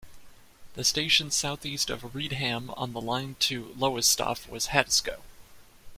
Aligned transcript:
The 0.73 0.83
station 0.83 1.29
south-east 1.29 1.91
of 1.91 2.15
Reedham 2.15 2.73
on 2.75 2.91
the 2.93 2.99
line 2.99 3.35
to 3.41 3.71
Lowestoft 3.77 4.49
was 4.49 4.69
Haddiscoe. 4.69 5.21